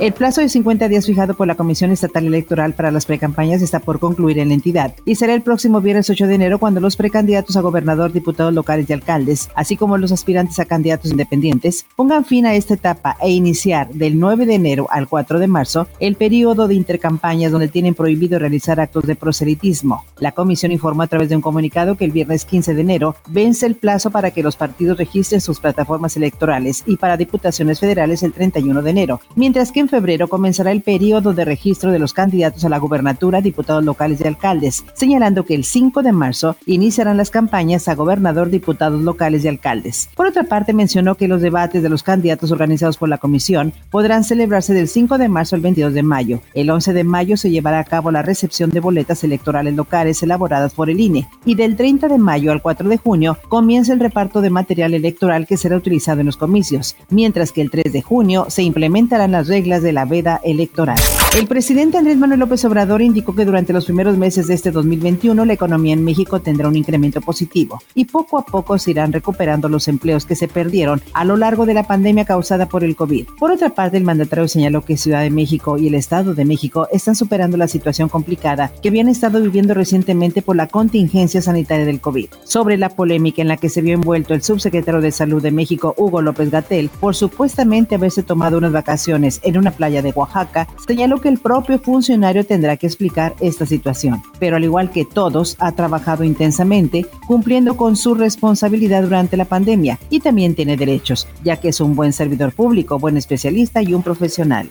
[0.00, 3.80] El plazo de 50 días fijado por la Comisión Estatal Electoral para las precampañas está
[3.80, 6.94] por concluir en la entidad y será el próximo viernes 8 de enero cuando los
[6.94, 12.24] precandidatos a gobernador, diputados locales y alcaldes, así como los aspirantes a candidatos independientes, pongan
[12.24, 16.14] fin a esta etapa e iniciar del 9 de enero al 4 de marzo el
[16.14, 20.04] periodo de intercampañas donde tienen prohibido realizar actos de proselitismo.
[20.20, 23.66] La comisión informó a través de un comunicado que el viernes 15 de enero vence
[23.66, 28.32] el plazo para que los partidos registren sus plataformas electorales y para diputaciones federales el
[28.32, 32.64] 31 de enero, mientras que en febrero comenzará el periodo de registro de los candidatos
[32.64, 37.30] a la gubernatura, diputados locales y alcaldes, señalando que el 5 de marzo iniciarán las
[37.30, 40.08] campañas a gobernador, diputados locales y alcaldes.
[40.14, 44.24] Por otra parte, mencionó que los debates de los candidatos organizados por la comisión podrán
[44.24, 46.40] celebrarse del 5 de marzo al 22 de mayo.
[46.54, 50.74] El 11 de mayo se llevará a cabo la recepción de boletas electorales locales elaboradas
[50.74, 54.40] por el INE y del 30 de mayo al 4 de junio comienza el reparto
[54.40, 58.46] de material electoral que será utilizado en los comicios, mientras que el 3 de junio
[58.48, 60.98] se implementarán las reglas de la veda electoral.
[61.36, 65.44] El presidente Andrés Manuel López Obrador indicó que durante los primeros meses de este 2021
[65.44, 69.68] la economía en México tendrá un incremento positivo y poco a poco se irán recuperando
[69.68, 73.28] los empleos que se perdieron a lo largo de la pandemia causada por el COVID.
[73.38, 76.88] Por otra parte, el mandatario señaló que Ciudad de México y el Estado de México
[76.90, 82.00] están superando la situación complicada que habían estado viviendo recientemente por la contingencia sanitaria del
[82.00, 82.30] COVID.
[82.42, 85.94] Sobre la polémica en la que se vio envuelto el subsecretario de Salud de México,
[85.98, 91.17] Hugo López Gatel, por supuestamente haberse tomado unas vacaciones en una playa de Oaxaca, señaló
[91.20, 94.22] que el propio funcionario tendrá que explicar esta situación.
[94.38, 99.98] Pero al igual que todos, ha trabajado intensamente, cumpliendo con su responsabilidad durante la pandemia
[100.10, 104.02] y también tiene derechos, ya que es un buen servidor público, buen especialista y un
[104.02, 104.68] profesional.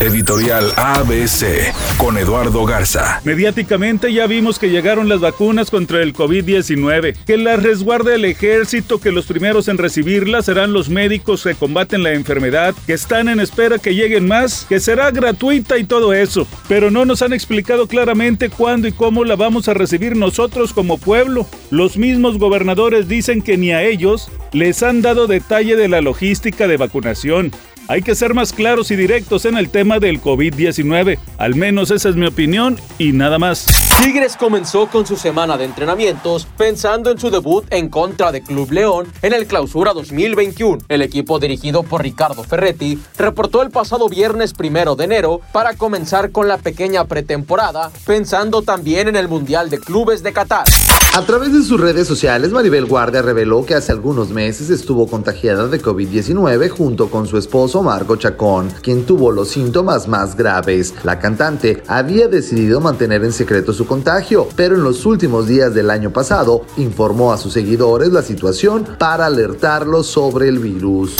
[0.00, 3.20] Editorial ABC con Eduardo Garza.
[3.24, 8.98] Mediáticamente ya vimos que llegaron las vacunas contra el COVID-19, que las resguarda el ejército,
[8.98, 13.40] que los primeros en recibirlas serán los médicos que combaten la enfermedad, que están en
[13.40, 16.46] espera que lleguen más, que será gratuita y todo eso.
[16.68, 20.98] Pero no nos han explicado claramente cuándo y cómo la vamos a recibir nosotros como
[20.98, 21.46] pueblo.
[21.70, 26.68] Los mismos gobernadores dicen que ni a ellos les han dado detalle de la logística
[26.68, 27.52] de vacunación.
[27.90, 31.18] Hay que ser más claros y directos en el tema del COVID-19.
[31.38, 33.66] Al menos esa es mi opinión y nada más.
[34.00, 38.70] Tigres comenzó con su semana de entrenamientos pensando en su debut en contra de Club
[38.70, 40.78] León en el Clausura 2021.
[40.88, 46.30] El equipo dirigido por Ricardo Ferretti reportó el pasado viernes primero de enero para comenzar
[46.30, 50.68] con la pequeña pretemporada, pensando también en el Mundial de Clubes de Qatar.
[51.12, 55.66] A través de sus redes sociales, Maribel Guardia reveló que hace algunos meses estuvo contagiada
[55.66, 60.94] de COVID-19 junto con su esposo Marco Chacón, quien tuvo los síntomas más graves.
[61.02, 65.90] La cantante había decidido mantener en secreto su contagio, pero en los últimos días del
[65.90, 71.16] año pasado informó a sus seguidores la situación para alertarlos sobre el virus.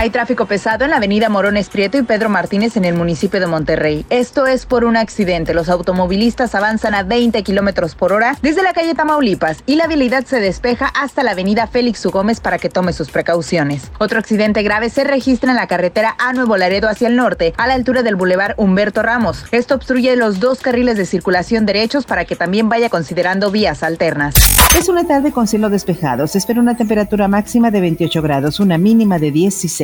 [0.00, 3.48] Hay tráfico pesado en la avenida Morones Prieto y Pedro Martínez en el municipio de
[3.48, 4.06] Monterrey.
[4.10, 5.54] Esto es por un accidente.
[5.54, 10.24] Los automovilistas avanzan a 20 kilómetros por hora desde la calle Tamaulipas y la vialidad
[10.24, 12.12] se despeja hasta la avenida Félix U.
[12.12, 13.90] Gómez para que tome sus precauciones.
[13.98, 17.66] Otro accidente grave se registra en la carretera a Nuevo Laredo hacia el norte, a
[17.66, 19.46] la altura del bulevar Humberto Ramos.
[19.50, 24.36] Esto obstruye los dos carriles de circulación derechos para que también vaya considerando vías alternas.
[24.78, 26.28] Es una tarde con cielo despejado.
[26.28, 29.32] Se espera una temperatura máxima de 28 grados, una mínima de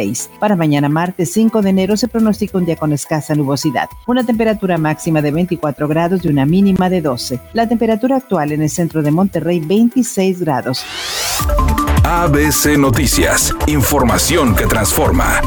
[0.04, 0.31] 16.
[0.38, 4.78] Para mañana martes 5 de enero se pronostica un día con escasa nubosidad, una temperatura
[4.78, 7.41] máxima de 24 grados y una mínima de 12.
[7.53, 10.84] La temperatura actual en el centro de Monterrey 26 grados.
[12.04, 15.41] ABC Noticias, información que transforma.